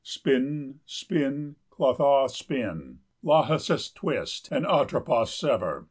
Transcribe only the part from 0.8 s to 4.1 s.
spin, Clotho, spin! Lachesis,